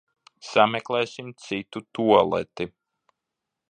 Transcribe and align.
Sameklēsim 0.51 1.29
citu 1.45 1.85
tualeti. 1.99 2.71